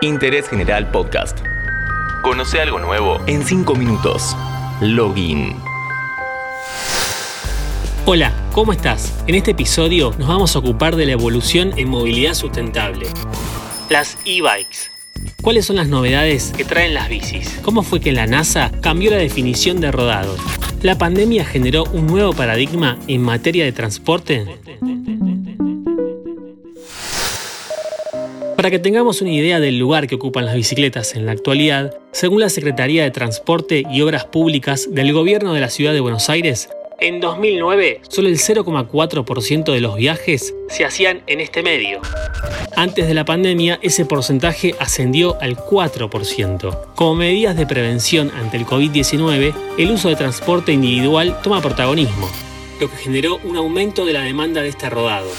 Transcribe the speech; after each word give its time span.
Interés 0.00 0.48
General 0.48 0.90
Podcast. 0.90 1.38
Conoce 2.22 2.60
algo 2.60 2.78
nuevo 2.78 3.18
en 3.26 3.44
5 3.44 3.74
minutos. 3.74 4.36
Login. 4.80 5.56
Hola, 8.06 8.32
¿cómo 8.52 8.72
estás? 8.72 9.12
En 9.26 9.34
este 9.34 9.50
episodio 9.50 10.14
nos 10.18 10.28
vamos 10.28 10.54
a 10.54 10.60
ocupar 10.60 10.96
de 10.96 11.06
la 11.06 11.12
evolución 11.12 11.72
en 11.76 11.88
movilidad 11.88 12.34
sustentable. 12.34 13.06
Las 13.90 14.16
e-bikes. 14.24 14.90
¿Cuáles 15.42 15.66
son 15.66 15.76
las 15.76 15.88
novedades 15.88 16.52
que 16.56 16.64
traen 16.64 16.94
las 16.94 17.08
bicis? 17.08 17.58
¿Cómo 17.62 17.82
fue 17.82 18.00
que 18.00 18.12
la 18.12 18.26
NASA 18.26 18.70
cambió 18.80 19.10
la 19.10 19.16
definición 19.16 19.80
de 19.80 19.90
rodado? 19.90 20.36
¿La 20.82 20.96
pandemia 20.96 21.44
generó 21.44 21.84
un 21.92 22.06
nuevo 22.06 22.32
paradigma 22.32 22.98
en 23.08 23.22
materia 23.22 23.64
de 23.64 23.72
transporte? 23.72 24.46
Para 28.58 28.72
que 28.72 28.80
tengamos 28.80 29.22
una 29.22 29.30
idea 29.30 29.60
del 29.60 29.78
lugar 29.78 30.08
que 30.08 30.16
ocupan 30.16 30.44
las 30.44 30.56
bicicletas 30.56 31.14
en 31.14 31.26
la 31.26 31.30
actualidad, 31.30 31.96
según 32.10 32.40
la 32.40 32.48
Secretaría 32.48 33.04
de 33.04 33.12
Transporte 33.12 33.84
y 33.88 34.00
Obras 34.00 34.24
Públicas 34.24 34.88
del 34.90 35.12
Gobierno 35.12 35.54
de 35.54 35.60
la 35.60 35.68
Ciudad 35.68 35.92
de 35.92 36.00
Buenos 36.00 36.28
Aires, 36.28 36.68
en 36.98 37.20
2009 37.20 38.00
solo 38.08 38.26
el 38.26 38.36
0,4% 38.36 39.72
de 39.72 39.80
los 39.80 39.94
viajes 39.94 40.56
se 40.70 40.84
hacían 40.84 41.22
en 41.28 41.38
este 41.38 41.62
medio. 41.62 42.00
Antes 42.74 43.06
de 43.06 43.14
la 43.14 43.24
pandemia 43.24 43.78
ese 43.80 44.04
porcentaje 44.04 44.74
ascendió 44.80 45.40
al 45.40 45.56
4%. 45.56 46.94
Como 46.96 47.14
medidas 47.14 47.56
de 47.56 47.64
prevención 47.64 48.32
ante 48.34 48.56
el 48.56 48.66
COVID-19, 48.66 49.54
el 49.78 49.90
uso 49.92 50.08
de 50.08 50.16
transporte 50.16 50.72
individual 50.72 51.40
toma 51.44 51.62
protagonismo, 51.62 52.28
lo 52.80 52.90
que 52.90 52.96
generó 52.96 53.38
un 53.44 53.56
aumento 53.56 54.04
de 54.04 54.14
la 54.14 54.22
demanda 54.22 54.62
de 54.62 54.70
este 54.70 54.90
rodado. 54.90 55.30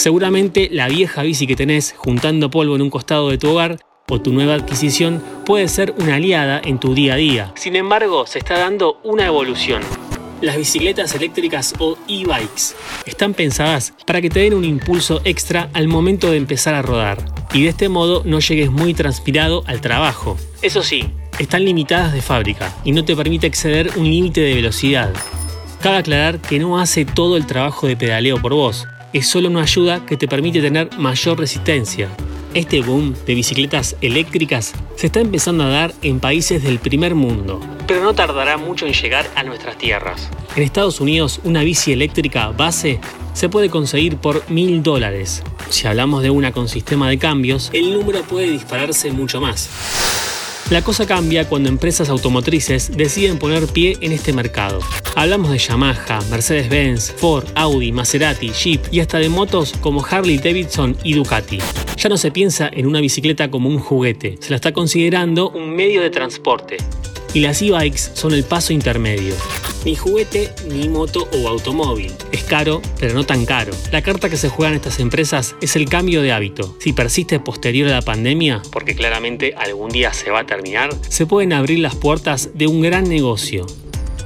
Seguramente 0.00 0.70
la 0.72 0.88
vieja 0.88 1.22
bici 1.22 1.46
que 1.46 1.56
tenés 1.56 1.94
juntando 1.94 2.48
polvo 2.48 2.74
en 2.74 2.80
un 2.80 2.88
costado 2.88 3.28
de 3.28 3.36
tu 3.36 3.50
hogar 3.50 3.76
o 4.08 4.18
tu 4.18 4.32
nueva 4.32 4.54
adquisición 4.54 5.22
puede 5.44 5.68
ser 5.68 5.94
una 5.98 6.14
aliada 6.14 6.58
en 6.64 6.80
tu 6.80 6.94
día 6.94 7.12
a 7.12 7.16
día. 7.16 7.52
Sin 7.54 7.76
embargo, 7.76 8.26
se 8.26 8.38
está 8.38 8.58
dando 8.58 8.98
una 9.04 9.26
evolución. 9.26 9.82
Las 10.40 10.56
bicicletas 10.56 11.14
eléctricas 11.14 11.74
o 11.80 11.98
e-bikes 12.08 12.74
están 13.04 13.34
pensadas 13.34 13.92
para 14.06 14.22
que 14.22 14.30
te 14.30 14.40
den 14.40 14.54
un 14.54 14.64
impulso 14.64 15.20
extra 15.24 15.68
al 15.74 15.86
momento 15.86 16.30
de 16.30 16.38
empezar 16.38 16.72
a 16.72 16.80
rodar 16.80 17.22
y 17.52 17.64
de 17.64 17.68
este 17.68 17.90
modo 17.90 18.22
no 18.24 18.40
llegues 18.40 18.70
muy 18.70 18.94
transpirado 18.94 19.64
al 19.66 19.82
trabajo. 19.82 20.38
Eso 20.62 20.82
sí, 20.82 21.10
están 21.38 21.66
limitadas 21.66 22.14
de 22.14 22.22
fábrica 22.22 22.74
y 22.84 22.92
no 22.92 23.04
te 23.04 23.14
permite 23.14 23.46
exceder 23.46 23.90
un 23.96 24.04
límite 24.04 24.40
de 24.40 24.54
velocidad. 24.54 25.12
Cabe 25.82 25.98
aclarar 25.98 26.40
que 26.40 26.58
no 26.58 26.80
hace 26.80 27.04
todo 27.04 27.36
el 27.36 27.44
trabajo 27.44 27.86
de 27.86 27.98
pedaleo 27.98 28.40
por 28.40 28.54
vos, 28.54 28.86
es 29.12 29.26
solo 29.26 29.48
una 29.48 29.62
ayuda 29.62 30.04
que 30.06 30.16
te 30.16 30.28
permite 30.28 30.60
tener 30.60 30.90
mayor 30.98 31.38
resistencia. 31.38 32.08
Este 32.54 32.80
boom 32.80 33.14
de 33.26 33.34
bicicletas 33.34 33.96
eléctricas 34.00 34.72
se 34.96 35.06
está 35.06 35.20
empezando 35.20 35.64
a 35.64 35.68
dar 35.68 35.94
en 36.02 36.18
países 36.18 36.62
del 36.62 36.80
primer 36.80 37.14
mundo, 37.14 37.60
pero 37.86 38.02
no 38.02 38.14
tardará 38.14 38.56
mucho 38.56 38.86
en 38.86 38.92
llegar 38.92 39.30
a 39.36 39.44
nuestras 39.44 39.78
tierras. 39.78 40.28
En 40.56 40.64
Estados 40.64 41.00
Unidos, 41.00 41.40
una 41.44 41.62
bici 41.62 41.92
eléctrica 41.92 42.48
base 42.48 43.00
se 43.34 43.48
puede 43.48 43.70
conseguir 43.70 44.16
por 44.16 44.48
mil 44.50 44.82
dólares. 44.82 45.44
Si 45.68 45.86
hablamos 45.86 46.22
de 46.24 46.30
una 46.30 46.50
con 46.50 46.68
sistema 46.68 47.08
de 47.08 47.18
cambios, 47.18 47.70
el 47.72 47.92
número 47.92 48.22
puede 48.22 48.50
dispararse 48.50 49.12
mucho 49.12 49.40
más. 49.40 49.70
La 50.70 50.82
cosa 50.82 51.04
cambia 51.04 51.48
cuando 51.48 51.68
empresas 51.68 52.10
automotrices 52.10 52.96
deciden 52.96 53.40
poner 53.40 53.66
pie 53.66 53.98
en 54.02 54.12
este 54.12 54.32
mercado. 54.32 54.78
Hablamos 55.16 55.50
de 55.50 55.58
Yamaha, 55.58 56.20
Mercedes-Benz, 56.30 57.10
Ford, 57.16 57.44
Audi, 57.56 57.90
Maserati, 57.90 58.50
Jeep 58.50 58.80
y 58.92 59.00
hasta 59.00 59.18
de 59.18 59.28
motos 59.28 59.72
como 59.80 60.06
Harley 60.08 60.38
Davidson 60.38 60.96
y 61.02 61.14
Ducati. 61.14 61.58
Ya 61.96 62.08
no 62.08 62.16
se 62.16 62.30
piensa 62.30 62.70
en 62.72 62.86
una 62.86 63.00
bicicleta 63.00 63.50
como 63.50 63.68
un 63.68 63.80
juguete, 63.80 64.38
se 64.40 64.50
la 64.50 64.56
está 64.56 64.72
considerando 64.72 65.50
un 65.50 65.74
medio 65.74 66.02
de 66.02 66.10
transporte. 66.10 66.76
Y 67.32 67.40
las 67.40 67.62
e-bikes 67.62 68.10
son 68.14 68.34
el 68.34 68.42
paso 68.42 68.72
intermedio. 68.72 69.34
Ni 69.84 69.94
juguete, 69.94 70.52
ni 70.68 70.88
moto 70.88 71.28
o 71.32 71.48
automóvil. 71.48 72.12
Es 72.32 72.42
caro, 72.42 72.82
pero 72.98 73.14
no 73.14 73.24
tan 73.24 73.46
caro. 73.46 73.72
La 73.92 74.02
carta 74.02 74.28
que 74.28 74.36
se 74.36 74.48
juegan 74.48 74.74
estas 74.74 74.98
empresas 74.98 75.54
es 75.60 75.76
el 75.76 75.88
cambio 75.88 76.22
de 76.22 76.32
hábito. 76.32 76.76
Si 76.80 76.92
persiste 76.92 77.38
posterior 77.38 77.88
a 77.88 77.92
la 77.92 78.02
pandemia, 78.02 78.62
porque 78.72 78.96
claramente 78.96 79.54
algún 79.56 79.90
día 79.90 80.12
se 80.12 80.30
va 80.30 80.40
a 80.40 80.46
terminar, 80.46 80.90
se 81.08 81.24
pueden 81.24 81.52
abrir 81.52 81.78
las 81.78 81.94
puertas 81.94 82.50
de 82.54 82.66
un 82.66 82.82
gran 82.82 83.08
negocio. 83.08 83.66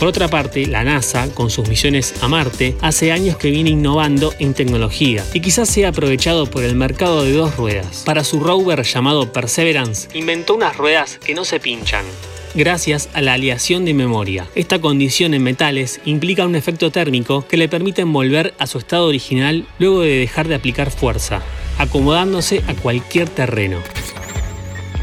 Por 0.00 0.08
otra 0.08 0.28
parte, 0.28 0.66
la 0.66 0.82
NASA, 0.82 1.28
con 1.34 1.50
sus 1.50 1.68
misiones 1.68 2.14
a 2.22 2.28
Marte, 2.28 2.74
hace 2.80 3.12
años 3.12 3.36
que 3.36 3.50
viene 3.50 3.68
innovando 3.68 4.32
en 4.38 4.54
tecnología 4.54 5.22
y 5.34 5.40
quizás 5.40 5.68
sea 5.68 5.90
aprovechado 5.90 6.46
por 6.46 6.64
el 6.64 6.74
mercado 6.74 7.22
de 7.22 7.32
dos 7.32 7.56
ruedas. 7.58 8.02
Para 8.06 8.24
su 8.24 8.40
rover 8.40 8.82
llamado 8.82 9.30
Perseverance, 9.30 10.08
inventó 10.14 10.54
unas 10.54 10.78
ruedas 10.78 11.18
que 11.18 11.34
no 11.34 11.44
se 11.44 11.60
pinchan, 11.60 12.06
gracias 12.54 13.08
a 13.14 13.20
la 13.20 13.34
aleación 13.34 13.84
de 13.84 13.94
memoria. 13.94 14.46
Esta 14.54 14.80
condición 14.80 15.34
en 15.34 15.42
metales 15.42 16.00
implica 16.04 16.46
un 16.46 16.54
efecto 16.54 16.90
térmico 16.90 17.46
que 17.46 17.56
le 17.56 17.68
permite 17.68 18.04
volver 18.04 18.54
a 18.58 18.66
su 18.66 18.78
estado 18.78 19.06
original 19.06 19.66
luego 19.78 20.00
de 20.02 20.18
dejar 20.18 20.48
de 20.48 20.54
aplicar 20.54 20.90
fuerza, 20.90 21.42
acomodándose 21.78 22.62
a 22.66 22.74
cualquier 22.74 23.28
terreno. 23.28 23.78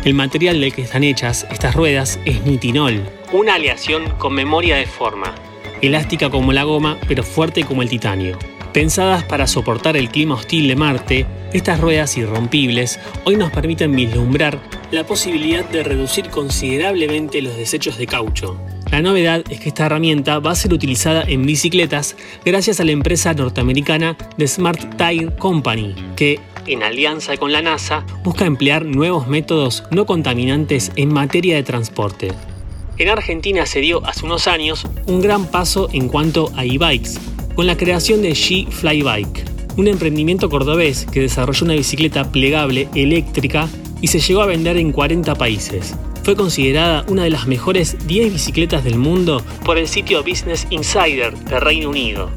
El 0.04 0.14
material 0.14 0.62
del 0.62 0.74
que 0.74 0.84
están 0.84 1.04
hechas 1.04 1.48
estas 1.52 1.76
ruedas 1.76 2.20
es 2.26 2.44
nitinol, 2.46 3.04
una 3.34 3.56
aleación 3.56 4.10
con 4.18 4.34
memoria 4.34 4.78
de 4.78 4.86
forma, 4.86 5.36
elástica 5.82 6.30
como 6.30 6.54
la 6.54 6.64
goma 6.64 6.98
pero 7.08 7.24
fuerte 7.24 7.64
como 7.64 7.82
el 7.82 7.90
titanio. 7.90 8.38
Pensadas 8.74 9.24
para 9.24 9.48
soportar 9.48 9.98
el 9.98 10.10
clima 10.10 10.36
hostil 10.36 10.68
de 10.68 10.76
Marte, 10.76 11.26
estas 11.52 11.80
ruedas 11.80 12.16
irrompibles 12.18 13.00
hoy 13.24 13.36
nos 13.36 13.52
permiten 13.52 13.96
vislumbrar 13.96 14.60
la 14.92 15.06
posibilidad 15.06 15.66
de 15.66 15.84
reducir 15.84 16.30
considerablemente 16.30 17.42
los 17.42 17.58
desechos 17.58 17.98
de 17.98 18.08
caucho. 18.08 18.58
La 18.92 19.02
novedad 19.02 19.44
es 19.50 19.60
que 19.60 19.70
esta 19.70 19.88
herramienta 19.88 20.40
va 20.40 20.52
a 20.52 20.56
ser 20.56 20.74
utilizada 20.74 21.24
en 21.24 21.46
bicicletas 21.46 22.16
gracias 22.46 22.80
a 22.80 22.86
la 22.86 22.92
empresa 22.92 23.34
norteamericana 23.34 24.18
The 24.38 24.48
Smart 24.48 24.96
Tire 24.96 25.36
Company, 25.36 25.94
que, 26.16 26.40
en 26.66 26.84
alianza 26.84 27.36
con 27.36 27.52
la 27.52 27.62
NASA, 27.62 28.06
busca 28.24 28.46
emplear 28.46 28.86
nuevos 28.86 29.28
métodos 29.28 29.84
no 29.92 30.06
contaminantes 30.06 30.92
en 30.96 31.12
materia 31.12 31.56
de 31.56 31.64
transporte. 31.64 32.32
En 32.98 33.10
Argentina 33.10 33.66
se 33.66 33.82
dio 33.82 34.06
hace 34.06 34.26
unos 34.26 34.48
años 34.48 34.88
un 35.06 35.22
gran 35.22 35.52
paso 35.52 35.90
en 35.92 36.08
cuanto 36.08 36.52
a 36.56 36.64
e-bikes, 36.64 37.20
con 37.56 37.68
la 37.68 37.76
creación 37.76 38.22
de 38.22 38.32
G 38.32 38.70
Flybike, 38.70 39.44
un 39.76 39.88
emprendimiento 39.88 40.50
cordobés 40.50 41.06
que 41.06 41.22
desarrolló 41.22 41.66
una 41.66 41.76
bicicleta 41.76 42.32
plegable 42.32 42.88
eléctrica 42.96 43.68
y 44.02 44.08
se 44.08 44.20
llegó 44.20 44.42
a 44.42 44.46
vender 44.48 44.78
en 44.78 44.92
40 44.92 45.36
países. 45.36 45.96
Fue 46.24 46.36
considerada 46.36 47.06
una 47.08 47.24
de 47.24 47.30
las 47.30 47.48
mejores 47.48 47.96
10 48.06 48.34
bicicletas 48.34 48.84
del 48.84 48.98
mundo 48.98 49.42
por 49.64 49.78
el 49.78 49.88
sitio 49.88 50.24
Business 50.24 50.68
Insider 50.70 51.38
de 51.38 51.60
Reino 51.60 51.90
Unido. 51.90 52.30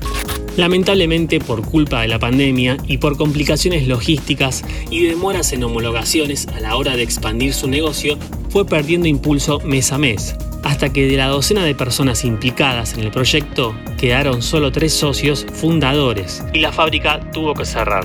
Lamentablemente, 0.56 1.40
por 1.40 1.62
culpa 1.62 2.02
de 2.02 2.08
la 2.08 2.18
pandemia 2.18 2.76
y 2.86 2.98
por 2.98 3.16
complicaciones 3.16 3.86
logísticas 3.86 4.64
y 4.90 5.04
demoras 5.04 5.52
en 5.52 5.64
homologaciones 5.64 6.48
a 6.48 6.60
la 6.60 6.76
hora 6.76 6.96
de 6.96 7.02
expandir 7.02 7.54
su 7.54 7.68
negocio, 7.68 8.18
fue 8.50 8.66
perdiendo 8.66 9.08
impulso 9.08 9.60
mes 9.60 9.92
a 9.92 9.98
mes, 9.98 10.36
hasta 10.62 10.92
que 10.92 11.06
de 11.06 11.16
la 11.16 11.28
docena 11.28 11.64
de 11.64 11.74
personas 11.74 12.24
implicadas 12.24 12.94
en 12.94 13.00
el 13.00 13.10
proyecto 13.10 13.74
quedaron 13.98 14.42
solo 14.42 14.72
tres 14.72 14.92
socios 14.92 15.46
fundadores 15.52 16.42
y 16.52 16.58
la 16.58 16.72
fábrica 16.72 17.20
tuvo 17.32 17.54
que 17.54 17.64
cerrar. 17.64 18.04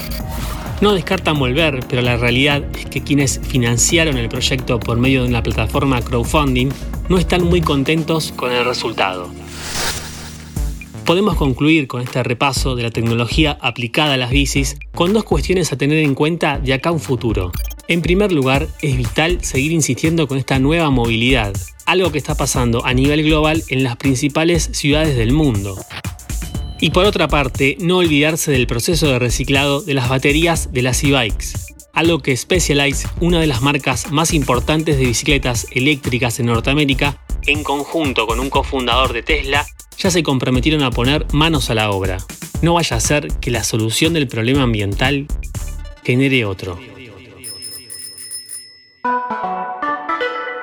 No 0.81 0.94
descartan 0.94 1.40
volver, 1.40 1.86
pero 1.88 2.02
la 2.02 2.18
realidad 2.18 2.63
es 2.78 2.86
que 2.88 3.02
quienes 3.02 3.40
financiaron 3.40 4.18
el 4.18 4.28
proyecto 4.28 4.80
por 4.80 4.97
medio 4.97 5.24
de 5.24 5.30
una 5.30 5.41
plataforma 5.41 6.02
crowdfunding 6.02 6.69
no 7.08 7.18
están 7.18 7.44
muy 7.44 7.62
contentos 7.62 8.34
con 8.36 8.52
el 8.52 8.66
resultado. 8.66 9.30
Podemos 11.06 11.35
concluir 11.35 11.88
con 11.88 12.02
este 12.02 12.24
repaso 12.24 12.75
de 12.75 12.84
la 12.84 12.91
tecnología 12.91 13.58
aplicada 13.62 14.16
a 14.16 14.18
las 14.18 14.31
bicis 14.31 14.75
con 14.94 15.14
dos 15.14 15.24
cuestiones 15.24 15.72
a 15.72 15.78
tener 15.78 16.00
en 16.00 16.16
cuenta 16.16 16.59
de 16.59 16.74
acá 16.74 16.90
a 16.90 16.94
un 16.94 17.00
futuro. 17.00 17.52
En 17.88 18.02
primer 18.02 18.32
lugar, 18.32 18.67
es 18.82 18.97
vital 18.97 19.44
seguir 19.44 19.72
insistiendo 19.72 20.28
con 20.28 20.40
esta 20.40 20.58
nueva 20.58 20.90
movilidad, 20.90 21.53
algo 21.85 22.11
que 22.11 22.17
está 22.17 22.35
pasando 22.35 22.84
a 22.85 22.94
nivel 22.94 23.23
global 23.23 23.64
en 23.70 23.84
las 23.84 23.96
principales 23.97 24.70
ciudades 24.73 25.16
del 25.16 25.32
mundo. 25.32 25.78
Y 26.79 26.89
por 26.89 27.05
otra 27.05 27.27
parte, 27.27 27.77
no 27.79 27.97
olvidarse 27.97 28.51
del 28.51 28.67
proceso 28.67 29.07
de 29.07 29.19
reciclado 29.19 29.81
de 29.81 29.93
las 29.93 30.09
baterías 30.09 30.73
de 30.73 30.81
las 30.81 31.03
e-bikes, 31.03 31.53
algo 31.93 32.19
que 32.19 32.35
Specialized, 32.35 33.09
una 33.22 33.39
de 33.39 33.47
las 33.47 33.61
marcas 33.61 34.11
más 34.11 34.33
importantes 34.33 34.97
de 34.97 35.05
bicicletas 35.05 35.67
eléctricas 35.72 36.39
en 36.39 36.47
Norteamérica, 36.47 37.17
en 37.47 37.63
conjunto 37.63 38.27
con 38.27 38.39
un 38.39 38.49
cofundador 38.49 39.13
de 39.13 39.23
Tesla, 39.23 39.66
ya 39.97 40.11
se 40.11 40.23
comprometieron 40.23 40.83
a 40.83 40.91
poner 40.91 41.25
manos 41.31 41.69
a 41.69 41.75
la 41.75 41.91
obra. 41.91 42.17
No 42.61 42.73
vaya 42.73 42.97
a 42.97 42.99
ser 42.99 43.27
que 43.39 43.51
la 43.51 43.63
solución 43.63 44.13
del 44.13 44.27
problema 44.27 44.63
ambiental 44.63 45.27
genere 46.03 46.45
otro. 46.45 46.77